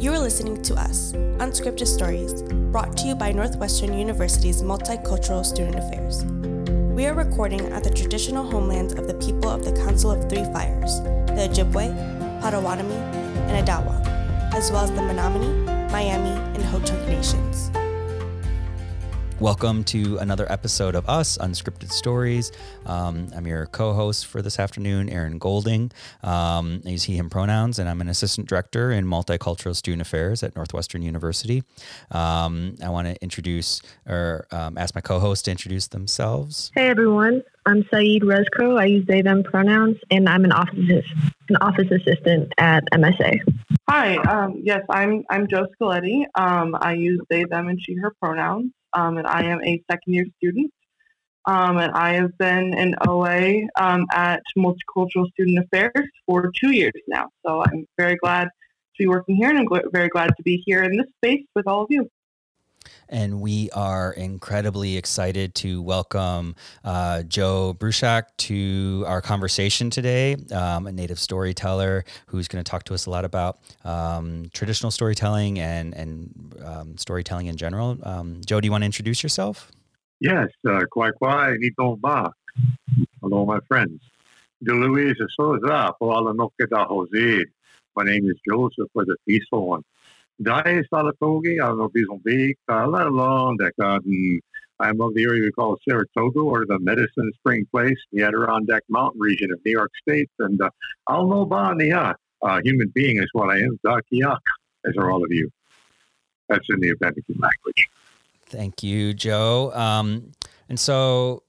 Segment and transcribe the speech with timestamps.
[0.00, 5.76] You are listening to Us, Unscripted Stories, brought to you by Northwestern University's Multicultural Student
[5.76, 6.24] Affairs.
[6.94, 10.44] We are recording at the traditional homelands of the people of the Council of Three
[10.54, 14.00] Fires, the Ojibwe, Potawatomi, and Odawa,
[14.54, 17.70] as well as the Menominee, Miami, and Ho-Chunk nations.
[19.40, 22.52] Welcome to another episode of Us Unscripted Stories.
[22.84, 25.92] Um, I'm your co host for this afternoon, Aaron Golding.
[26.22, 30.54] Um, use he, him pronouns, and I'm an assistant director in multicultural student affairs at
[30.56, 31.62] Northwestern University.
[32.10, 36.70] Um, I want to introduce or um, ask my co host to introduce themselves.
[36.74, 38.80] Hey everyone, I'm Saeed Rezko.
[38.80, 41.06] I use they, them pronouns, and I'm an office,
[41.48, 43.40] an office assistant at MSA.
[43.88, 46.24] Hi, um, yes, I'm I'm Joe Scaletti.
[46.34, 50.14] Um, I use they, them, and she, her pronouns um, and I am a second
[50.14, 50.72] year student.
[51.46, 56.92] Um, and I have been an OA um, at Multicultural Student Affairs for two years
[57.08, 57.28] now.
[57.44, 60.84] So I'm very glad to be working here, and I'm very glad to be here
[60.84, 62.08] in this space with all of you.
[63.08, 70.86] And we are incredibly excited to welcome uh, Joe Bruchac to our conversation today, um,
[70.86, 75.58] a native storyteller who's going to talk to us a lot about um, traditional storytelling
[75.58, 77.98] and, and um, storytelling in general.
[78.04, 79.72] Um, Joe, do you want to introduce yourself?
[80.20, 81.56] Yes, uh, quite quite.
[81.76, 82.32] Ba.
[83.20, 84.00] Hello, my friends.
[84.62, 85.94] De Louise Souza,
[87.96, 89.82] My name is Joseph for the peaceful one.
[90.42, 94.40] Salatogi, I don't know if he's on big, let alone that garden.
[94.80, 99.20] I'm of the area we call Saratoga or the Medicine Spring Place, the Adirondack Mountain
[99.20, 100.30] region of New York State.
[100.38, 100.70] And uh,
[101.06, 103.78] I'll know Bania, uh, human being is what I am.
[103.84, 104.38] Dakiak,
[104.86, 105.50] as are all of you.
[106.48, 107.90] That's in the Abenaki language.
[108.46, 109.70] Thank you, Joe.
[109.74, 110.32] Um,
[110.68, 111.42] and so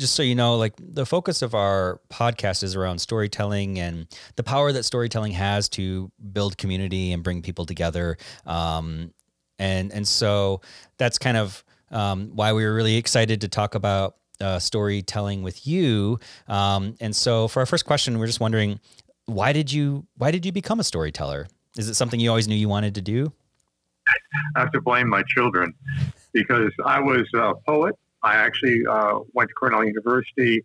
[0.00, 4.06] just so you know, like the focus of our podcast is around storytelling and
[4.36, 8.16] the power that storytelling has to build community and bring people together.
[8.46, 9.12] Um,
[9.58, 10.62] and and so
[10.98, 15.66] that's kind of um, why we were really excited to talk about uh, storytelling with
[15.66, 16.18] you.
[16.48, 18.80] Um, and so for our first question, we're just wondering,
[19.26, 21.46] why did you why did you become a storyteller?
[21.76, 23.32] Is it something you always knew you wanted to do?
[24.56, 25.72] I have to blame my children
[26.32, 30.64] because I was a poet I actually uh, went to Cornell University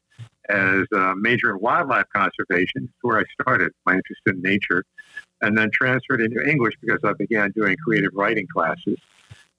[0.50, 2.92] as a major in wildlife conservation.
[3.02, 4.84] where I started my interest in nature,
[5.42, 8.98] and then transferred into English because I began doing creative writing classes,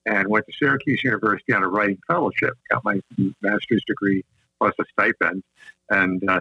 [0.04, 2.54] and went to Syracuse University on a writing fellowship.
[2.70, 3.00] Got my
[3.42, 4.24] master's degree
[4.58, 5.42] plus a stipend,
[5.90, 6.40] and uh,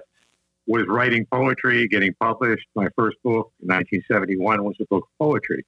[0.68, 2.68] was writing poetry, getting published.
[2.76, 5.66] My first book in 1971 was a book of poetry.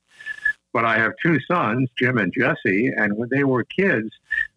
[0.74, 4.09] But I have two sons, Jim and Jesse, and when they were kids,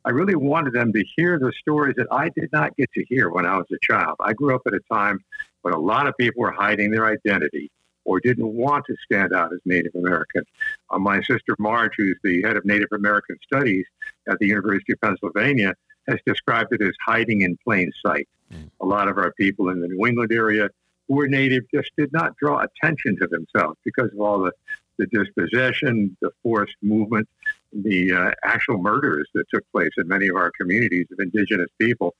[0.04, 3.30] I really wanted them to hear the stories that I did not get to hear
[3.30, 4.16] when I was a child.
[4.20, 5.22] I grew up at a time
[5.62, 7.70] when a lot of people were hiding their identity
[8.04, 10.42] or didn't want to stand out as Native American.
[10.88, 13.84] Uh, my sister Marge, who's the head of Native American Studies
[14.28, 15.74] at the University of Pennsylvania,
[16.08, 18.26] has described it as hiding in plain sight.
[18.52, 18.70] Mm.
[18.80, 20.70] A lot of our people in the New England area
[21.08, 24.52] who were Native just did not draw attention to themselves because of all the
[25.00, 27.26] the dispossession, the forced movement,
[27.72, 32.14] the uh, actual murders that took place in many of our communities of indigenous people.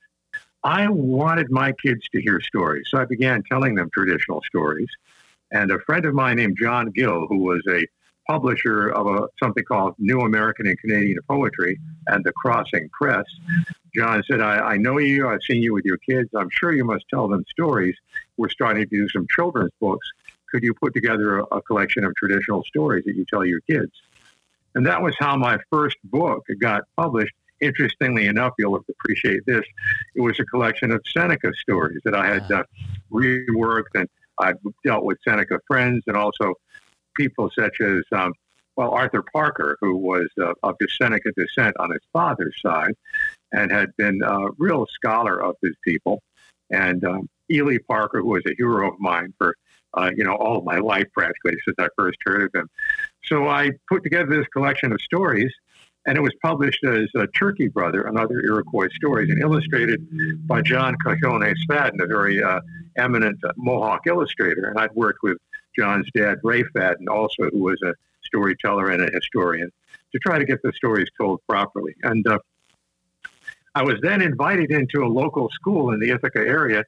[0.63, 4.89] I wanted my kids to hear stories, so I began telling them traditional stories.
[5.51, 7.85] And a friend of mine named John Gill, who was a
[8.29, 13.25] publisher of a, something called New American and Canadian Poetry and the Crossing Press,
[13.93, 16.29] John said, I, I know you, I've seen you with your kids.
[16.37, 17.95] I'm sure you must tell them stories.
[18.37, 20.07] We're starting to do some children's books
[20.51, 23.91] could you put together a, a collection of traditional stories that you tell your kids?
[24.75, 27.33] And that was how my first book got published.
[27.59, 29.63] Interestingly enough, you'll appreciate this.
[30.15, 32.63] It was a collection of Seneca stories that I had uh,
[33.11, 36.55] reworked, and I dealt with Seneca friends and also
[37.15, 38.33] people such as, um,
[38.75, 42.95] well, Arthur Parker, who was uh, of the Seneca descent on his father's side
[43.51, 46.23] and had been a real scholar of his people.
[46.71, 49.55] And um, Ely Parker, who was a hero of mine for
[49.93, 52.69] uh, you know, all of my life practically since I first heard of him.
[53.25, 55.51] So I put together this collection of stories,
[56.05, 60.61] and it was published as uh, Turkey Brother and Other Iroquois Stories, and illustrated by
[60.61, 62.61] John Kahionhes Fadden, a very uh,
[62.97, 64.67] eminent Mohawk illustrator.
[64.69, 65.37] And I'd worked with
[65.77, 67.93] John's dad, Ray Fadden, also, who was a
[68.25, 69.71] storyteller and a historian,
[70.11, 71.93] to try to get the stories told properly.
[72.03, 72.39] And uh,
[73.75, 76.83] I was then invited into a local school in the Ithaca area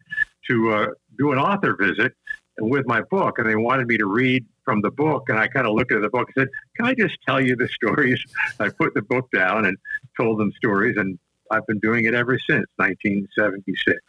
[0.50, 0.88] to uh,
[1.18, 2.14] do an author visit
[2.60, 5.30] with my book, and they wanted me to read from the book.
[5.30, 7.56] And I kind of looked at the book and said, "Can I just tell you
[7.56, 8.24] the stories?"
[8.60, 9.78] I put the book down and
[10.18, 11.18] told them stories, and
[11.52, 14.00] I've been doing it ever since 1976.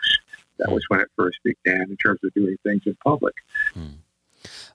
[0.59, 3.35] That was when it first began in terms of doing things in public.
[3.73, 3.87] Hmm.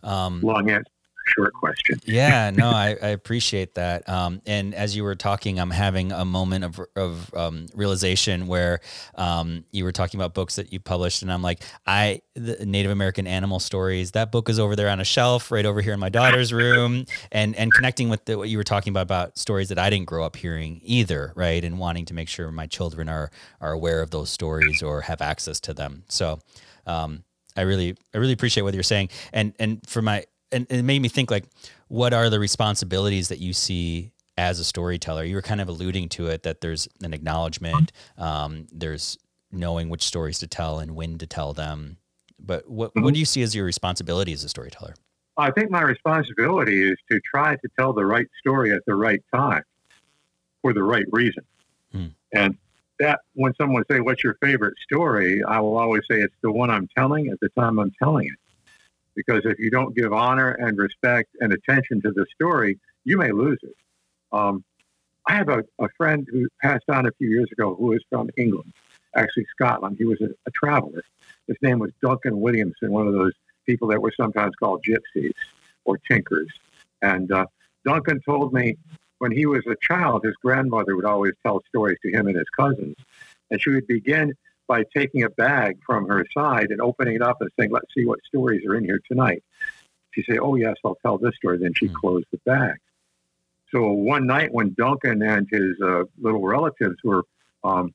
[0.03, 0.91] Um, Long answer.
[1.35, 1.99] Short question.
[2.05, 4.07] yeah, no, I, I appreciate that.
[4.07, 8.79] Um, and as you were talking, I'm having a moment of, of um, realization where
[9.15, 12.91] um, you were talking about books that you published, and I'm like, I the Native
[12.91, 14.11] American animal stories.
[14.11, 17.05] That book is over there on a shelf, right over here in my daughter's room,
[17.31, 20.07] and and connecting with the, what you were talking about about stories that I didn't
[20.07, 21.63] grow up hearing either, right?
[21.63, 25.21] And wanting to make sure my children are are aware of those stories or have
[25.21, 26.03] access to them.
[26.07, 26.39] So.
[26.85, 27.23] Um,
[27.57, 31.01] I really, I really appreciate what you're saying, and and for my and it made
[31.01, 31.45] me think like,
[31.87, 35.23] what are the responsibilities that you see as a storyteller?
[35.23, 39.17] You were kind of alluding to it that there's an acknowledgement, um, there's
[39.51, 41.97] knowing which stories to tell and when to tell them.
[42.39, 43.03] But what Mm-hmm.
[43.03, 44.95] what do you see as your responsibility as a storyteller?
[45.37, 49.21] I think my responsibility is to try to tell the right story at the right
[49.33, 49.63] time
[50.61, 51.43] for the right reason.
[51.91, 52.07] Hmm.
[52.33, 52.57] And
[52.99, 56.69] that when someone say, "What's your favorite story?" I will always say it's the one
[56.69, 58.33] I'm telling at the time I'm telling it.
[59.15, 63.31] Because if you don't give honor and respect and attention to the story, you may
[63.31, 63.75] lose it.
[64.31, 64.63] Um,
[65.27, 68.29] I have a, a friend who passed on a few years ago who is from
[68.37, 68.73] England,
[69.15, 69.97] actually Scotland.
[69.97, 71.03] He was a, a traveler.
[71.47, 73.33] His name was Duncan Williamson, one of those
[73.65, 75.33] people that were sometimes called gypsies
[75.85, 76.49] or tinkers.
[77.01, 77.45] And uh,
[77.85, 78.77] Duncan told me
[79.19, 82.49] when he was a child, his grandmother would always tell stories to him and his
[82.49, 82.95] cousins.
[83.51, 84.33] And she would begin
[84.69, 88.05] by taking a bag from her side and opening it up and saying, Let's see
[88.05, 89.43] what stories are in here tonight.
[90.11, 91.57] She'd say, Oh, yes, I'll tell this story.
[91.57, 91.95] Then she'd Hmm.
[91.99, 92.77] close the bag.
[93.71, 97.23] So one night when Duncan and his uh, little relatives were
[97.63, 97.93] um,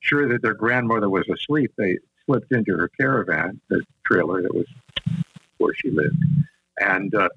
[0.00, 4.66] sure that their grandmother was asleep, they slipped into her caravan, the trailer that was
[5.58, 6.16] where she lived.
[6.80, 7.28] And uh,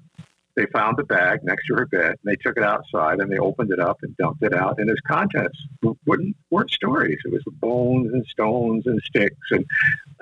[0.58, 2.10] they found the bag next to her bed.
[2.10, 4.80] And they took it outside and they opened it up and dumped it out.
[4.80, 5.56] And its contents
[6.04, 7.18] wouldn't, weren't stories.
[7.24, 9.64] It was bones and stones and sticks and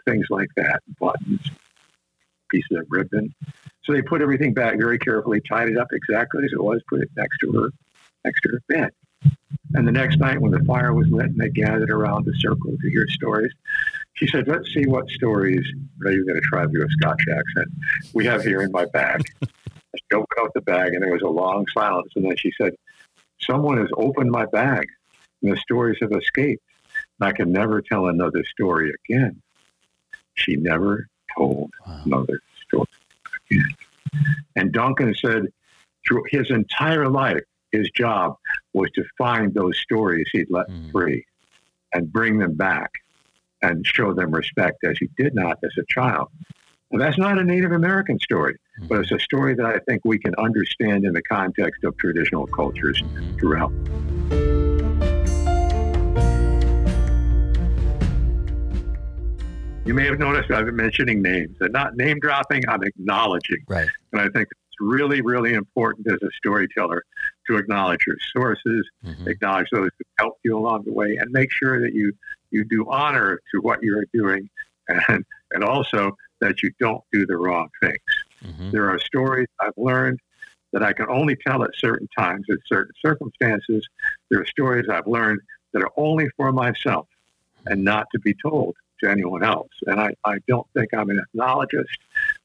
[0.05, 1.41] things like that, buttons,
[2.51, 3.35] pieces of ribbon.
[3.85, 7.01] So they put everything back very carefully, tied it up exactly as it was, put
[7.01, 7.71] it next to her,
[8.25, 8.91] next to her bed.
[9.75, 12.77] And the next night, when the fire was lit and they gathered around the circle
[12.79, 13.53] to hear stories,
[14.15, 15.65] she said, "Let's see what stories."
[16.05, 17.69] Are you going to try to do a Scotch accent?
[18.13, 19.23] We have here in my bag.
[19.97, 22.13] She opened up the bag, and there was a long silence.
[22.17, 22.75] And then she said,
[23.41, 24.87] "Someone has opened my bag,
[25.43, 26.63] and the stories have escaped.
[27.21, 29.43] And I can never tell another story again."
[30.35, 31.07] She never
[31.37, 32.03] told Wow.
[32.05, 32.87] another story
[33.51, 33.75] again.
[34.57, 35.47] And Duncan said,
[36.07, 38.37] through his entire life, his job
[38.73, 40.93] was to find those stories he'd let Mhm.
[40.93, 41.27] free
[41.93, 42.91] and bring them back
[43.63, 46.29] and show them respect as he did not as a child.
[46.91, 48.57] And that's not a Native American story,
[48.89, 52.47] but it's a story that I think we can understand in the context of traditional
[52.47, 53.39] cultures Mhm.
[53.39, 53.73] throughout.
[59.87, 61.57] You may have noticed I've been mentioning names.
[61.61, 63.59] I'm not name dropping, I'm acknowledging.
[63.69, 63.89] Right.
[64.13, 67.05] And I think it's really, really important as a storyteller
[67.49, 69.29] to acknowledge your sources, Mhm.
[69.29, 72.13] acknowledge those who helped you along the way, and make sure that you,
[72.51, 74.51] you do honor to what you're doing
[74.89, 77.97] and, and also that you don't do the wrong things.
[78.45, 78.71] Mhm.
[78.73, 80.21] There are stories I've learned
[80.73, 83.87] that I can only tell at certain times, in certain circumstances.
[84.31, 85.41] There are stories I've learned
[85.73, 87.09] that are only for myself
[87.67, 89.71] and not to be told to anyone else.
[89.87, 91.99] And I, I don't think I'm an ethnologist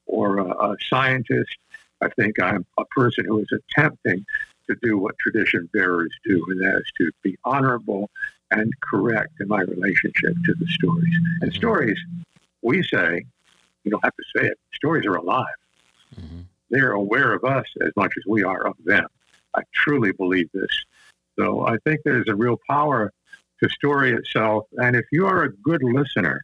[0.06, 1.56] or a, a scientist.
[2.00, 4.24] I think I'm a person who is attempting
[4.68, 8.10] to do what tradition bearers do, and that is to be honorable
[8.50, 11.14] and correct in my relationship to the stories.
[11.40, 11.56] And Mhm.
[11.56, 11.98] stories,
[12.62, 13.24] we say,
[13.84, 15.46] you don't have to say it, stories are alive
[16.14, 16.44] Mhm.
[16.70, 19.06] they're aware of us as much as we are of them.
[19.54, 20.84] I truly believe this.
[21.38, 23.12] So I think there's a real power
[23.62, 24.66] to story itself.
[24.78, 26.42] And if you are a good listener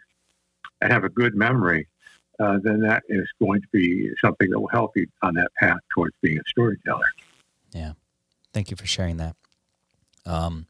[0.81, 1.89] and have a good memory,
[2.41, 5.81] uh, then that is going to be something that will help you on that path
[5.95, 7.07] towards being a storyteller.
[7.73, 7.93] Yeah.
[8.53, 9.35] Thank you for sharing that.
[10.25, 10.67] Um,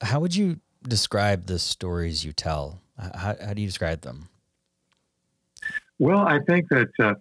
[0.00, 2.80] how would you describe the stories you tell?
[2.98, 4.28] How, how do you describe them?
[5.98, 7.14] Well, I think that uh,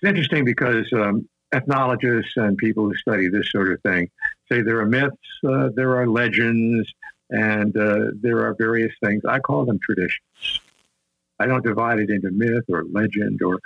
[0.00, 4.10] it's interesting because um, ethnologists and people who study this sort of thing
[4.50, 5.16] say there are myths,
[5.46, 6.92] uh, there are legends,
[7.30, 9.22] and uh, there are various things.
[9.24, 10.60] I call them traditions.
[11.38, 13.60] I don't divide it into myth or legend or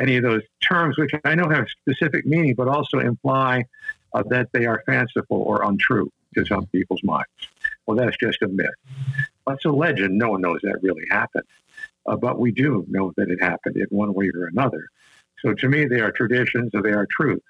[0.00, 3.64] any of those terms, which I know have specific meaning, but also imply
[4.12, 7.28] uh, that they are fanciful or untrue to some people's minds.
[7.86, 8.68] Well, that's just a myth.
[9.46, 10.18] That's a legend.
[10.18, 11.44] No one knows that really happened.
[12.06, 14.88] Uh, but we do know that it happened in one way or another.
[15.42, 17.44] So to me, they are traditions or they are truths.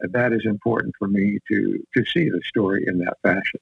[0.00, 3.60] And that is important for me to, to see the story in that fashion.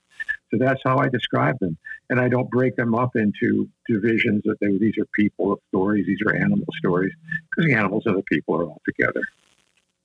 [0.51, 1.77] So that's how I describe them.
[2.11, 6.21] And I don't break them up into divisions that they, these are people stories, these
[6.27, 7.13] are animal stories,
[7.51, 9.23] because the animals and the people are all together.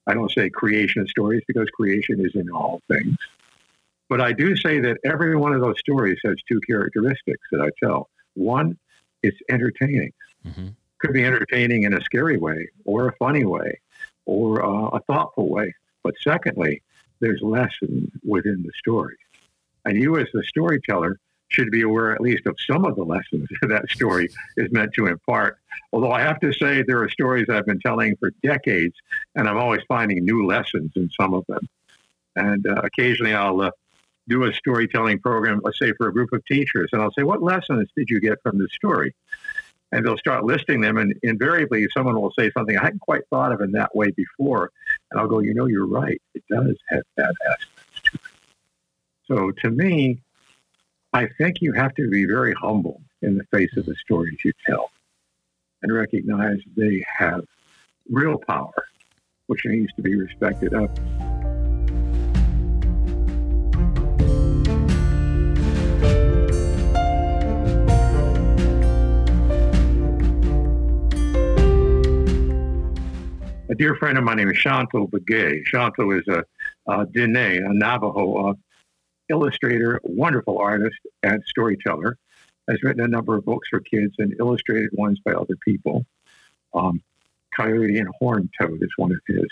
[0.08, 3.18] I don't say creation stories because creation is in all things.
[4.10, 7.70] But I do say that every one of those stories has two characteristics that I
[7.82, 8.10] tell.
[8.34, 8.78] One,
[9.22, 10.12] it's entertaining.
[10.46, 10.68] Mm-hmm.
[11.04, 13.78] Could be entertaining in a scary way, or a funny way,
[14.26, 15.76] or uh, a thoughtful way.
[16.02, 16.82] But secondly,
[17.20, 19.18] there's lesson within the story.
[19.84, 21.20] And you, as the storyteller,
[21.50, 25.08] should be aware at least of some of the lessons that story is meant to
[25.08, 25.58] impart.
[25.92, 28.96] Although I have to say, there are stories I've been telling for decades,
[29.36, 31.68] and I'm always finding new lessons in some of them.
[32.38, 33.72] And uh, occasionally I'll uh,
[34.30, 37.44] do a storytelling program, let's say for a group of teachers, and I'll say, What
[37.44, 39.14] lessons did you get from this story?
[39.94, 43.52] And they'll start listing them, and invariably someone will say something I hadn't quite thought
[43.52, 44.72] of in that way before.
[45.12, 46.20] And I'll go, You know, you're right.
[46.34, 48.22] It does have that aspect to it.
[49.28, 50.20] So to me,
[51.14, 54.52] I think you have to be very humble in the face of the stories you
[54.66, 54.90] tell
[55.84, 57.46] and recognize they have
[58.10, 58.74] real power,
[59.46, 60.90] which needs to be respected of.
[73.74, 75.64] A dear friend of mine named Shonto Begay.
[75.66, 76.46] Shonto is a,
[76.86, 78.54] a Dene, a Navajo uh,
[79.30, 82.16] illustrator, wonderful artist, and storyteller.
[82.70, 86.06] Has written a number of books for kids and illustrated ones by other people.
[86.76, 87.02] Um,
[87.56, 89.48] Coyote and Horned Toad is one of his.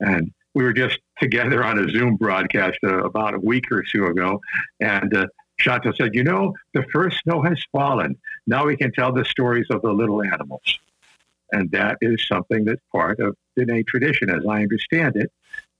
[0.00, 4.06] And we were just together on a Zoom broadcast uh, about a week or two
[4.06, 4.40] ago.
[4.80, 5.28] And uh,
[5.60, 8.18] Shonto said, You know, the first snow has fallen.
[8.44, 10.80] Now we can tell the stories of the little animals.
[11.52, 15.30] And that is something that's part of the Dene tradition, as I understand it.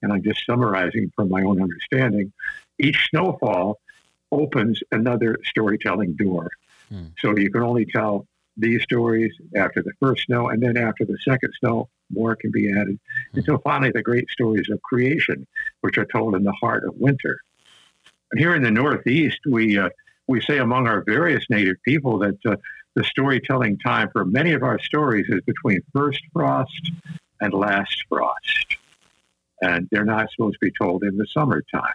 [0.02, 2.32] And I'm just summarizing from my own understanding
[2.78, 3.78] each snowfall
[4.30, 6.50] opens another storytelling door.
[6.88, 7.06] Hmm.
[7.18, 8.26] So you can only tell
[8.56, 12.70] these stories after the first snow, and then after the second snow, more can be
[12.70, 12.98] added
[13.32, 13.38] hmm.
[13.38, 15.46] until finally the great stories of creation,
[15.82, 17.38] which are told in the heart of winter.
[18.32, 19.90] And here in the Northeast, we uh,
[20.26, 22.56] we say among our various native people that uh,
[22.94, 26.90] the storytelling time for many of our stories is between first frost
[27.42, 28.76] and last frost,
[29.60, 31.92] and they're not supposed to be told in the summertime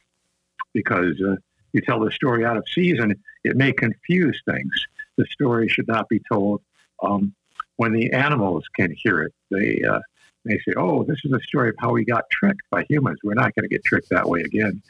[0.73, 1.37] because uh,
[1.71, 4.71] you tell the story out of season, it may confuse things.
[5.17, 6.61] The story should not be told
[7.01, 7.33] um,
[7.77, 9.33] when the animals can hear it.
[9.49, 10.01] They uh,
[10.43, 13.19] may say, "Oh, this is a story of how we got tricked by humans.
[13.23, 14.81] We're not going to get tricked that way again."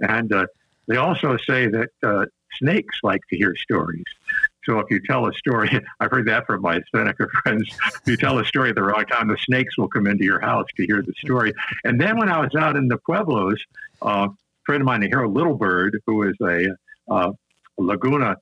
[0.00, 0.46] And uh,
[0.86, 2.26] they also say that uh,
[2.58, 4.04] snakes like to hear stories.
[4.68, 5.70] So if you tell a story,
[6.00, 7.66] I've heard that from my Seneca friends.
[7.86, 10.40] If you tell a story at the wrong time, the snakes will come into your
[10.40, 11.54] house to hear the story.
[11.84, 13.58] And then when I was out in the pueblos,
[14.02, 14.28] uh,
[14.64, 16.74] friend of mine, Harold Littlebird, who is a
[17.10, 17.32] uh,
[17.78, 18.36] Laguna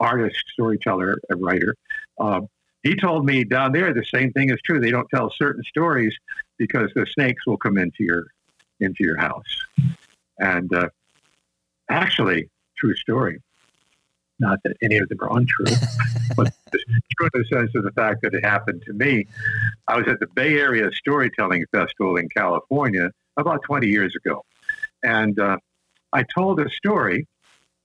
[0.00, 1.74] artist, storyteller, and writer,
[2.18, 2.42] uh,
[2.82, 4.78] he told me down there the same thing is true.
[4.78, 6.14] They don't tell certain stories
[6.58, 8.26] because the snakes will come into your
[8.80, 9.64] into your house.
[10.38, 10.88] And uh,
[11.88, 13.40] actually, true story.
[14.40, 15.66] Not that any of them are untrue,
[16.36, 16.52] but
[17.16, 19.26] true in the sense of the fact that it happened to me.
[19.86, 24.44] I was at the Bay Area Storytelling Festival in California about 20 years ago.
[25.02, 25.58] And uh,
[26.12, 27.26] I told a story,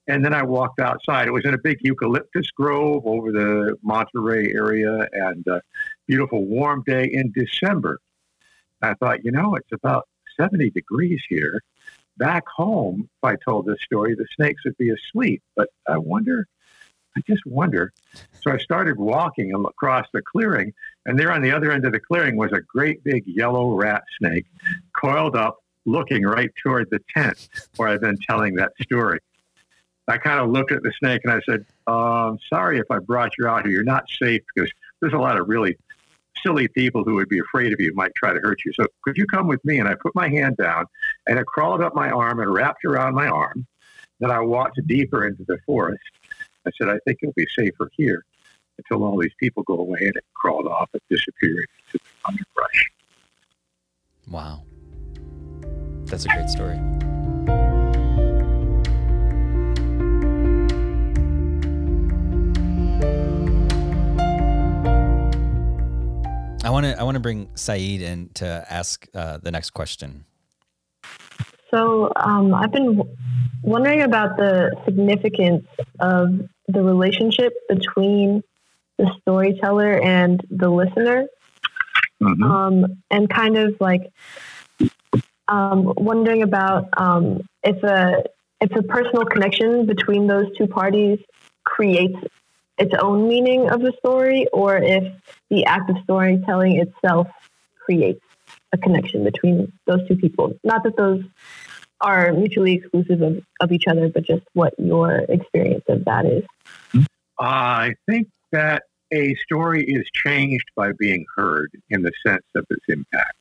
[0.08, 1.28] and then I walked outside.
[1.28, 5.62] It was in a big eucalyptus grove over the Monterey area, and a
[6.08, 8.00] beautiful warm day in December.
[8.82, 10.08] I thought, you know, it's about
[10.40, 11.62] 70 degrees here.
[12.20, 15.42] Back home, if I told this story, the snakes would be asleep.
[15.56, 16.46] But I wonder,
[17.18, 17.94] I just wonder.
[18.42, 20.74] So I started walking across the clearing,
[21.06, 24.04] and there on the other end of the clearing was a great big yellow rat
[24.20, 24.46] snake
[25.02, 29.20] coiled up looking right toward the tent where I've been telling that story.
[30.10, 33.00] I kind of looked at the snake and I said, uh, I'm sorry if I
[33.00, 33.72] brought you out here.
[33.72, 35.78] You're not safe because there's a lot of really
[36.44, 38.72] silly people who would be afraid of you, might try to hurt you.
[38.74, 39.80] So could you come with me?
[39.80, 40.86] And I put my hand down
[41.28, 43.66] and it crawled up my arm and wrapped around my arm.
[44.20, 46.04] Then I walked deeper into the forest.
[46.68, 48.26] I said, I think it'll be safer here
[48.78, 50.00] until all these people go away.
[50.02, 52.92] And it crawled off and disappeared into the underbrush.
[54.30, 54.64] Wow.
[56.06, 56.80] That's a great story.
[66.70, 70.24] I want to I want to bring Saeed in to ask uh, the next question.
[71.72, 73.02] So um, I've been
[73.64, 75.66] wondering about the significance
[76.00, 78.44] of the relationship between
[79.00, 81.26] the storyteller and the listener,
[82.22, 82.44] mm-hmm.
[82.44, 84.04] um, and kind of like
[85.48, 88.26] um, wondering about um, if a
[88.62, 91.18] if a personal connection between those two parties
[91.64, 92.20] creates
[92.80, 95.04] its own meaning of the story, or if
[95.50, 97.28] the act of storytelling itself
[97.78, 98.22] creates
[98.72, 100.54] a connection between those two people.
[100.64, 101.24] Not that those
[102.02, 107.06] are mutually exclusive of, of each other, but just what your experience of that is.
[107.40, 112.86] I think that a story is changed by being heard in the sense of its
[112.88, 113.36] impact.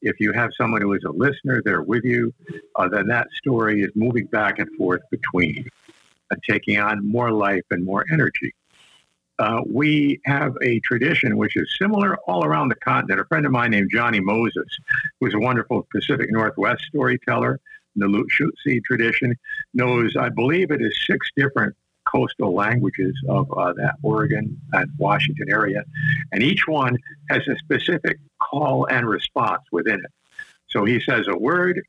[0.00, 2.32] If you have someone who is a listener, they're with you,
[2.76, 5.68] uh, then that story is moving back and forth between
[6.48, 8.54] taking on more life and more energy.
[9.38, 13.20] Uh, we have a tradition which is similar all around the continent.
[13.20, 14.66] A friend of mine named Johnny Moses,
[15.20, 17.60] who's a wonderful Pacific Northwest storyteller,
[17.94, 19.36] in the Lushootseed tradition,
[19.74, 25.50] knows, I believe it is six different coastal languages of uh, that Oregon and Washington
[25.50, 25.84] area.
[26.32, 26.96] And each one
[27.30, 30.10] has a specific call and response within it.
[30.68, 31.80] So he says a word,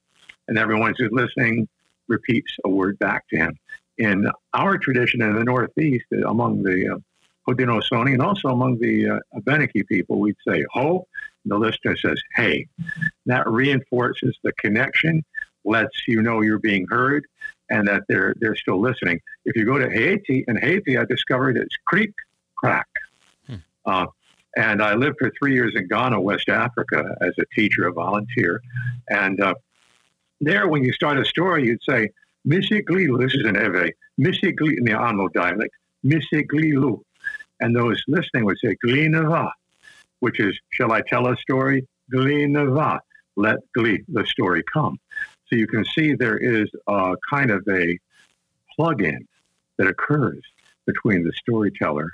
[0.48, 1.68] and everyone who's listening
[2.08, 3.58] repeats a word back to him.
[4.00, 6.98] In our tradition in the Northeast, among the uh,
[7.48, 11.06] Haudenosaunee and also among the uh, Abenaki people, we'd say ho,
[11.44, 12.68] and the listener says hey.
[13.26, 15.24] That reinforces the connection,
[15.66, 17.26] lets you know you're being heard,
[17.70, 19.20] and that they're they're still listening.
[19.46, 22.14] If you go to Haiti, in Haiti, I discovered it's creek
[22.56, 22.88] crack.
[23.48, 23.56] Hmm.
[23.86, 24.06] Uh,
[24.56, 28.62] and I lived for three years in Ghana, West Africa, as a teacher, a volunteer.
[29.10, 29.54] And uh,
[30.42, 32.10] there, when you start a story, you'd say,
[32.48, 35.74] Misiglilu, this is an Ewe, Misiglilu, in the Amo dialect,
[36.06, 37.02] Misiglilu.
[37.60, 39.52] And those listening would say, Glinava,
[40.20, 41.88] which is, shall I tell a story?
[42.14, 43.00] Glinava,
[43.36, 44.98] let Gli, the story come.
[45.48, 47.98] So you can see there is a kind of a
[48.76, 49.28] plug-in
[49.78, 50.42] that occurs
[50.86, 52.12] between the storyteller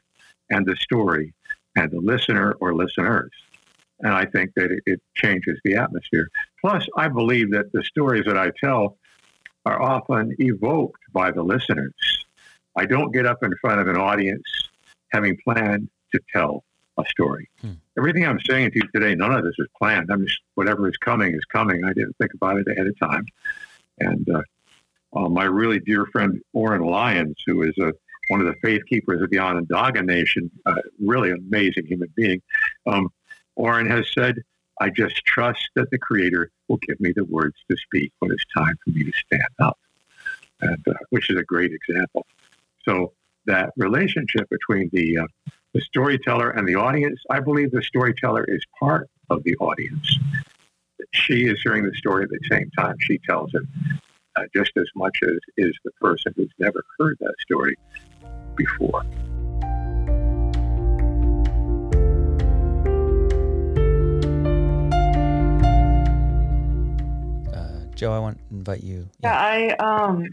[0.49, 1.33] and the story
[1.75, 3.31] and the listener or listeners.
[3.99, 6.29] And I think that it, it changes the atmosphere.
[6.59, 8.97] Plus, I believe that the stories that I tell
[9.65, 11.93] are often evoked by the listeners.
[12.75, 14.43] I don't get up in front of an audience
[15.11, 16.63] having planned to tell
[16.97, 17.49] a story.
[17.61, 17.73] Hmm.
[17.97, 20.11] Everything I'm saying to you today, none of this is planned.
[20.11, 21.83] I'm just whatever is coming is coming.
[21.83, 23.25] I didn't think about it ahead of time.
[23.99, 24.41] And uh,
[25.15, 27.93] uh, my really dear friend Oren Lyons, who is a,
[28.29, 32.41] one of the faith keepers of the Onondaga Nation, uh, really amazing human being.
[32.85, 33.09] Um,
[33.55, 34.43] Oren has said,
[34.79, 38.45] "I just trust that the Creator will give me the words to speak when it's
[38.55, 39.77] time for me to stand up,"
[40.61, 42.25] and uh, which is a great example.
[42.83, 43.13] So
[43.45, 47.21] that relationship between the uh, the storyteller and the audience.
[47.29, 50.17] I believe the storyteller is part of the audience.
[51.11, 53.63] She is hearing the story at the same time she tells it,
[54.37, 57.75] uh, just as much as is the person who's never heard that story
[58.55, 59.03] before.
[67.95, 69.07] Joe, I want to invite you.
[69.21, 69.31] Yeah.
[69.31, 70.27] yeah, I um,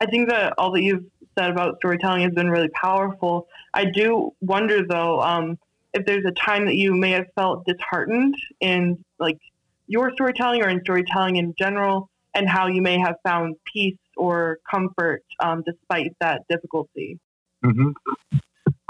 [0.00, 1.04] I think that all that you've
[1.36, 3.48] said about storytelling has been really powerful.
[3.72, 5.58] I do wonder though um,
[5.92, 9.38] if there's a time that you may have felt disheartened in like
[9.86, 14.58] your storytelling or in storytelling in general, and how you may have found peace or
[14.70, 17.18] comfort um, despite that difficulty.
[17.64, 17.90] Mm-hmm.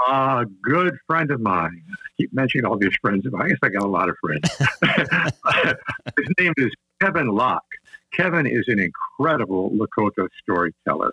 [0.07, 1.81] A good friend of mine.
[1.89, 3.25] I keep mentioning all these friends.
[3.37, 4.49] I guess I got a lot of friends.
[6.17, 7.63] His name is Kevin Locke.
[8.15, 11.11] Kevin is an incredible Lakota storyteller.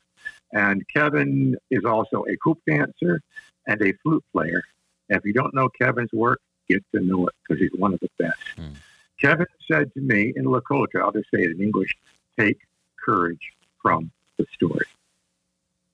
[0.52, 3.20] And Kevin is also a hoop dancer
[3.66, 4.62] and a flute player.
[5.08, 8.00] And if you don't know Kevin's work, get to know it because he's one of
[8.00, 8.38] the best.
[8.56, 8.74] Mm.
[9.20, 11.96] Kevin said to me in Lakota, I'll just say it in English,
[12.38, 12.58] take
[13.04, 14.86] courage from the story.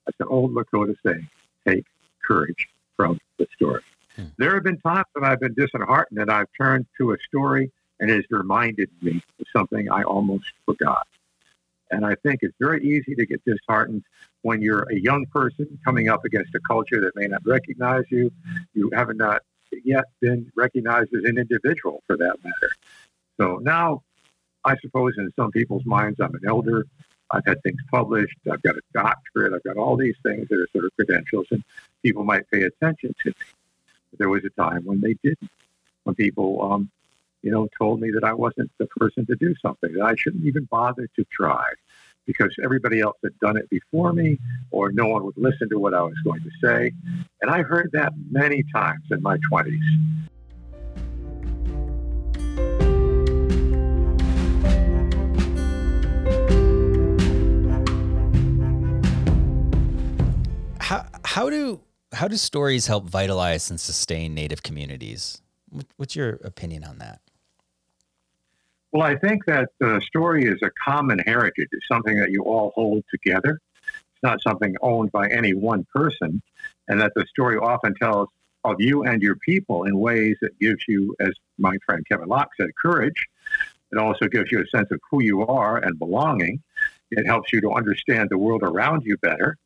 [0.06, 1.28] That's an old Lakota saying,
[1.66, 1.84] take
[2.26, 3.82] courage from the story.
[4.18, 4.32] Mm.
[4.38, 8.10] There have been times when I've been disheartened and I've turned to a story and
[8.10, 11.06] it has reminded me of something I almost forgot.
[11.90, 14.04] And I think it's very easy to get disheartened
[14.42, 18.30] when you're a young person coming up against a culture that may not recognize you.
[18.74, 19.42] You haven't not
[19.84, 22.70] yet been recognized as an individual for that matter.
[23.38, 24.02] So now,
[24.64, 26.84] I suppose in some people's minds, I'm an elder.
[27.30, 28.36] I've had things published.
[28.50, 29.52] I've got a doctorate.
[29.52, 31.62] I've got all these things that are sort of credentials, and
[32.02, 33.34] people might pay attention to me.
[34.10, 35.50] But there was a time when they didn't.
[36.04, 36.90] When people um,
[37.42, 40.44] you know, told me that I wasn't the person to do something, that I shouldn't
[40.44, 41.64] even bother to try
[42.28, 44.38] because everybody else had done it before me
[44.70, 46.92] or no one would listen to what I was going to say.
[47.40, 49.78] And I heard that many times in my 20s.
[60.80, 61.80] How, how do
[62.12, 65.42] how do stories help vitalize and sustain native communities?
[65.96, 67.20] What's your opinion on that?
[68.92, 71.68] Well, I think that the story is a common heritage.
[71.72, 73.60] It's something that you all hold together.
[73.84, 76.42] It's not something owned by any one person,
[76.88, 78.28] and that the story often tells
[78.64, 82.50] of you and your people in ways that gives you, as my friend Kevin Locke
[82.58, 83.26] said, courage.
[83.92, 86.62] It also gives you a sense of who you are and belonging.
[87.10, 89.56] It helps you to understand the world around you better.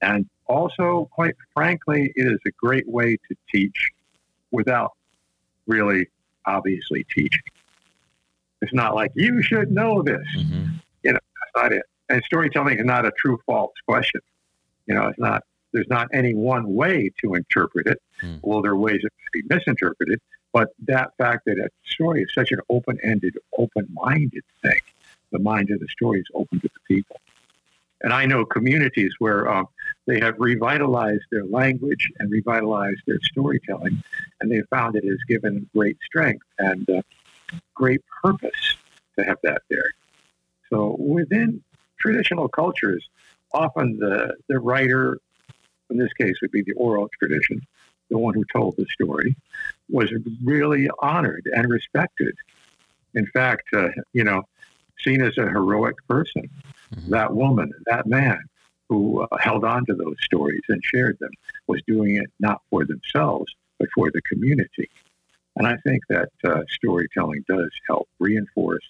[0.00, 3.90] And also, quite frankly, it is a great way to teach
[4.50, 4.92] without
[5.66, 6.08] really
[6.46, 7.40] obviously teaching.
[8.62, 10.26] It's not like you should know this.
[10.36, 10.64] Mm-hmm.
[11.02, 11.82] You know, that's not it.
[12.08, 14.20] And storytelling is not a true false question.
[14.86, 15.42] You know, it's not.
[15.72, 18.00] There's not any one way to interpret it.
[18.42, 20.20] Well, there are ways it can be misinterpreted.
[20.52, 24.80] But that fact that a story is such an open-ended, open-minded thing,
[25.32, 27.20] the mind of the story is open to the people.
[28.00, 29.66] And I know communities where um,
[30.06, 34.02] they have revitalized their language and revitalized their storytelling,
[34.40, 37.02] and they found it has given great strength and uh,
[37.74, 38.76] great purpose
[39.18, 39.90] to have that there.
[40.70, 41.62] So within
[41.98, 43.08] traditional cultures,
[43.52, 45.18] often the, the writer,
[45.90, 47.60] in this case would be the oral tradition,
[48.10, 49.36] the one who told the story,
[49.88, 50.12] was
[50.44, 52.34] really honored and respected.
[53.14, 54.42] In fact, uh, you know,
[55.00, 56.48] seen as a heroic person.
[56.94, 57.08] Mhm.
[57.08, 58.42] That woman, that man
[58.88, 61.30] who uh, held on to those stories and shared them
[61.66, 64.88] was doing it not for themselves, but for the community.
[65.56, 68.84] And I think that uh, storytelling does help reinforce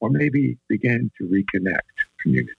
[0.00, 1.80] or maybe begin to reconnect
[2.20, 2.54] community.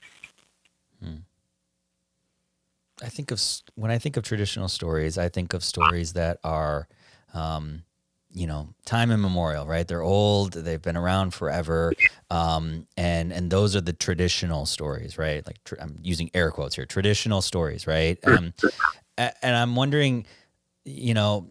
[3.02, 3.40] I think of
[3.74, 6.88] when I think of traditional stories, I think of stories that are,
[7.34, 7.82] um,
[8.32, 9.86] you know, time immemorial, right?
[9.86, 11.94] They're old, they've been around forever,
[12.30, 15.44] um, and and those are the traditional stories, right?
[15.46, 18.18] Like tr- I'm using air quotes here, traditional stories, right?
[18.24, 18.52] Um,
[19.16, 20.26] and I'm wondering,
[20.84, 21.48] you know,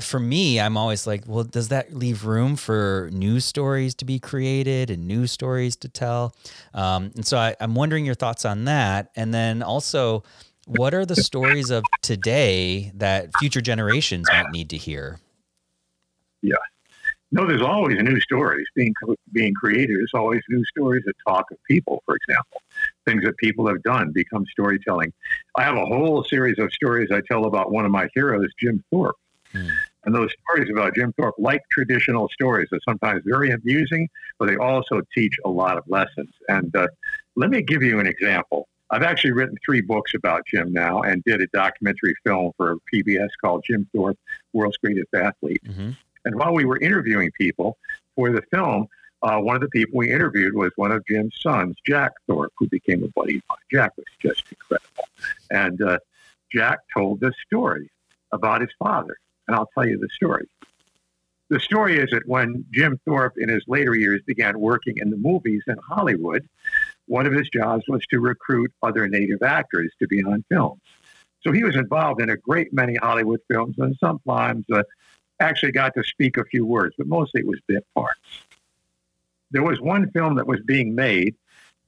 [0.00, 4.18] for me, I'm always like, well, does that leave room for new stories to be
[4.18, 6.34] created and new stories to tell?
[6.74, 9.10] Um, and so I, I'm wondering your thoughts on that.
[9.16, 10.24] And then also,
[10.66, 15.18] what are the stories of today that future generations might need to hear?
[16.40, 16.56] Yeah.
[17.34, 18.92] No, there's always new stories being
[19.32, 19.96] being created.
[19.96, 22.60] There's always new stories that talk of people, for example.
[23.06, 25.14] Things that people have done become storytelling.
[25.56, 28.84] I have a whole series of stories I tell about one of my heroes, Jim
[28.90, 29.16] Thorpe.
[29.52, 29.68] Hmm.
[30.04, 34.56] And those stories about Jim Thorpe, like traditional stories, are sometimes very amusing, but they
[34.56, 36.30] also teach a lot of lessons.
[36.48, 36.88] And uh,
[37.36, 38.68] let me give you an example.
[38.90, 43.28] I've actually written three books about Jim now and did a documentary film for PBS
[43.40, 44.18] called Jim Thorpe,
[44.52, 45.62] World's Greatest Athlete.
[45.66, 45.90] Mm-hmm.
[46.24, 47.78] And while we were interviewing people
[48.16, 48.86] for the film,
[49.22, 52.68] uh, one of the people we interviewed was one of Jim's sons, Jack Thorpe, who
[52.68, 53.58] became a buddy of mine.
[53.70, 55.08] Jack was just incredible.
[55.50, 55.98] And uh,
[56.52, 57.90] Jack told this story
[58.32, 59.16] about his father.
[59.52, 60.48] And I'll tell you the story.
[61.50, 65.18] The story is that when Jim Thorpe, in his later years, began working in the
[65.18, 66.48] movies in Hollywood,
[67.04, 70.80] one of his jobs was to recruit other native actors to be on films.
[71.42, 74.84] So he was involved in a great many Hollywood films, and sometimes uh,
[75.38, 78.20] actually got to speak a few words, but mostly it was bit parts.
[79.50, 81.34] There was one film that was being made,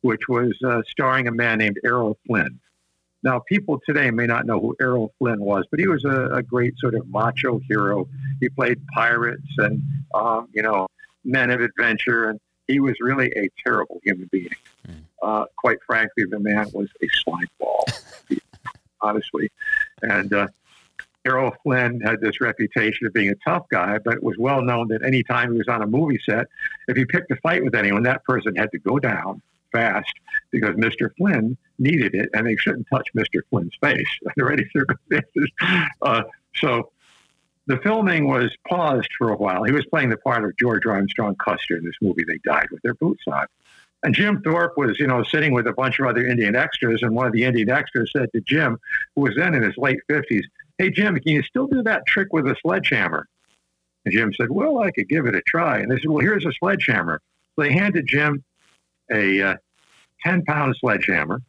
[0.03, 2.61] which was uh, starring a man named Errol Flynn.
[3.25, 6.43] Now, people today may not know who Errol Flynn was, but he was a, a
[6.43, 8.07] great sort of macho hero.
[8.39, 9.83] He played pirates and,
[10.15, 10.89] um, you know,
[11.25, 14.51] men of adventure, and he was really a terrible human being.
[14.87, 14.95] Mm.
[15.23, 17.87] Uh, quite frankly, the man was a slime ball,
[19.01, 19.51] honestly.
[20.03, 20.49] And uh,
[21.25, 24.89] Errol Flynn had this reputation of being a tough guy, but it was well known
[24.89, 26.47] that any time he was on a movie set,
[26.89, 29.41] if he picked a fight with anyone, that person had to go down
[29.73, 30.13] fast
[30.55, 31.11] because Mr.
[31.17, 33.41] Flynn needed it, and they shouldn't touch Mr.
[33.51, 35.51] Flynn's face under any circumstances.
[36.01, 36.23] Uh,
[36.55, 36.91] so
[37.67, 39.65] the filming was paused for a while.
[39.65, 42.23] He was playing the part of George Armstrong Custer in this movie.
[42.25, 43.47] They died with their boots on.
[44.05, 47.15] And Jim Thorpe was, you know, sitting with a bunch of other Indian extras, and
[47.15, 48.79] one of the Indian extras said to Jim,
[49.17, 50.47] who was then in his late fifties,
[50.79, 53.27] "Hey Jim, can you still do that trick with a sledgehammer?"
[54.05, 56.45] And Jim said, "Well, I could give it a try." And they said, "Well, here's
[56.45, 57.21] a sledgehammer."
[57.57, 58.45] So they handed Jim
[59.11, 59.57] a uh,
[60.25, 61.41] ten-pound sledgehammer.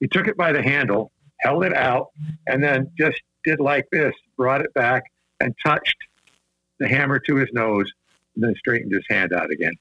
[0.00, 2.08] He took it by the handle, held it out,
[2.46, 5.04] and then just did like this, brought it back,
[5.40, 5.96] and touched
[6.78, 7.90] the hammer to his nose,
[8.34, 9.74] and then straightened his hand out again.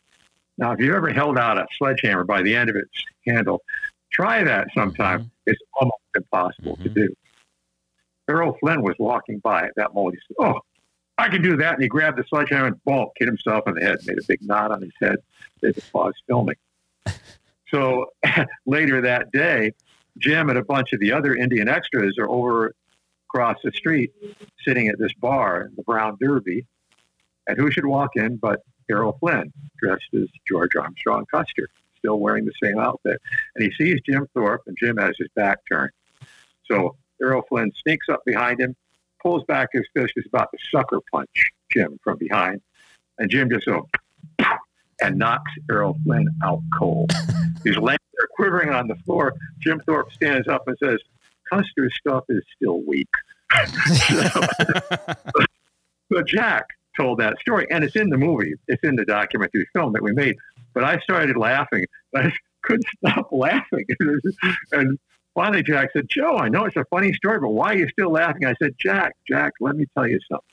[0.57, 2.91] Now, if you've ever held out a sledgehammer by the end of its
[3.25, 3.61] handle,
[4.11, 5.21] try that sometime.
[5.23, 5.29] Mhm.
[5.45, 6.93] It's almost impossible to Mhm.
[6.93, 7.15] do.
[8.29, 10.15] Errol Flynn was walking by at that moment.
[10.15, 10.59] He said, Oh,
[11.17, 11.73] I can do that.
[11.75, 14.41] And he grabbed the sledgehammer and boom, hit himself in the head, made a big
[14.41, 15.17] knot on his head.
[15.61, 16.55] They had to pause filming.
[17.71, 18.07] So
[18.65, 19.73] later that day,
[20.17, 22.73] Jim and a bunch of the other Indian extras are over
[23.29, 24.11] across the street
[24.65, 26.65] sitting at this bar, the Brown Derby.
[27.47, 29.51] And who should walk in but Errol Flynn,
[29.81, 33.21] dressed as George Armstrong Custer, still wearing the same outfit.
[33.55, 35.91] And he sees Jim Thorpe, and Jim has his back turned.
[36.65, 38.75] So Errol Flynn sneaks up behind him,
[39.21, 42.61] pulls back his fist, is about to sucker punch Jim from behind.
[43.17, 43.83] And Jim just goes,
[45.01, 47.11] and knocks Errol Flynn out cold.
[47.63, 49.33] He's laying there quivering on the floor.
[49.59, 50.99] Jim Thorpe stands up and says,
[51.49, 53.09] Custer's stuff is still weak.
[54.07, 54.41] so,
[56.11, 58.53] so Jack told that story, and it's in the movie.
[58.67, 60.37] It's in the documentary film that we made.
[60.73, 61.85] But I started laughing.
[62.15, 62.31] I
[62.61, 63.85] couldn't stop laughing.
[64.71, 64.99] and
[65.33, 68.11] finally, Jack said, Joe, I know it's a funny story, but why are you still
[68.11, 68.45] laughing?
[68.45, 70.45] I said, Jack, Jack, let me tell you something.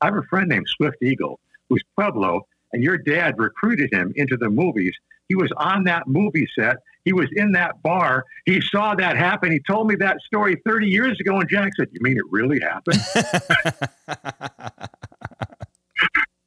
[0.00, 4.36] I have a friend named Swift Eagle, who's Pueblo, and your dad recruited him into
[4.36, 4.94] the movies.
[5.28, 6.78] He was on that movie set.
[7.04, 8.24] He was in that bar.
[8.46, 9.52] He saw that happen.
[9.52, 12.60] He told me that story 30 years ago, and Jack said, You mean it really
[12.60, 13.00] happened?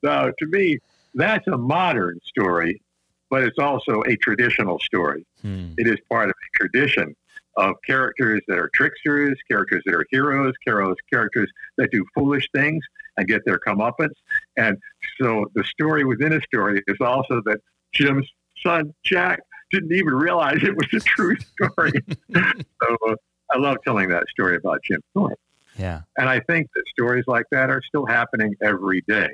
[0.03, 0.79] so to me,
[1.15, 2.81] that's a modern story,
[3.29, 5.25] but it's also a traditional story.
[5.41, 5.73] Hmm.
[5.77, 7.15] It is part of a tradition
[7.57, 12.83] of characters that are tricksters, characters that are heroes, heroes, characters that do foolish things
[13.17, 14.13] and get their comeuppance.
[14.57, 14.77] And
[15.19, 17.59] so the story within a story is also that
[17.93, 18.27] Jim's
[18.61, 21.91] son, Jack, didn't even realize it was a true story.
[22.33, 23.15] so uh,
[23.51, 25.39] I love telling that story about Jim Thorpe.
[25.77, 26.01] Yeah.
[26.17, 29.29] And I think that stories like that are still happening every day.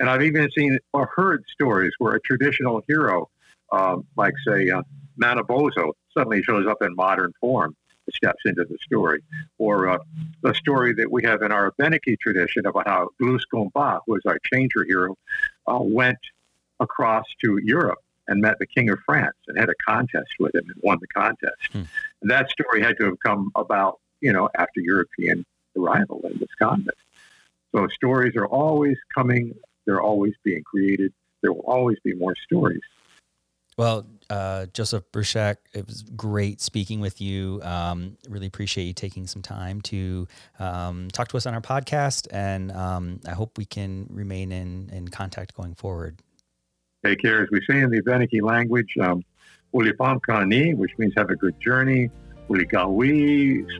[0.00, 3.28] And I've even seen or heard stories where a traditional hero,
[3.70, 4.82] um, like, say, uh,
[5.22, 7.76] Manabozho, suddenly shows up in modern form
[8.14, 9.22] steps into the story.
[9.58, 9.98] Or uh,
[10.42, 14.22] the story that we have in our Beneke tradition about how Glus Gomba, who was
[14.26, 15.16] our changer hero,
[15.66, 16.18] uh, went
[16.80, 20.64] across to Europe and met the King of France and had a contest with him
[20.68, 21.72] and won the contest.
[21.72, 21.82] Hmm.
[22.22, 25.44] And that story had to have come about, you know, after European
[25.76, 26.94] arrival in this Wisconsin.
[27.72, 32.82] So stories are always coming, they're always being created, there will always be more stories.
[33.80, 37.62] Well, uh, Joseph Bruchac, it was great speaking with you.
[37.62, 42.28] Um, really appreciate you taking some time to um, talk to us on our podcast,
[42.30, 46.18] and um, I hope we can remain in, in contact going forward.
[47.06, 47.42] Take care.
[47.42, 49.24] As we say in the Beneke language, um,
[49.72, 52.10] Ulipam which means have a good journey.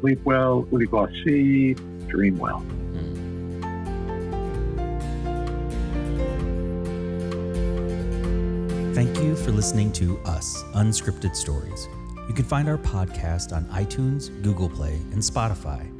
[0.00, 0.62] Sleep well.
[0.72, 2.64] Ulibasi, dream well.
[9.00, 11.88] Thank you for listening to Us Unscripted Stories.
[12.28, 15.90] You can find our podcast on iTunes, Google Play, and Spotify.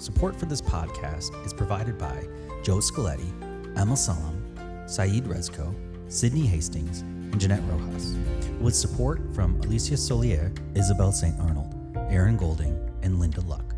[0.00, 2.26] Support for this podcast is provided by
[2.62, 3.30] Joe Scaletti,
[3.76, 4.42] Emma Salam,
[4.88, 5.74] Saeed Rezko,
[6.10, 8.16] Sydney Hastings, and Jeanette Rojas,
[8.58, 11.38] with support from Alicia Solier, Isabel St.
[11.40, 11.74] Arnold,
[12.08, 13.74] Aaron Golding, and Linda Luck.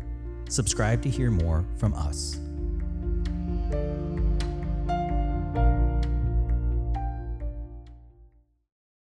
[0.47, 2.39] Subscribe to hear more from us.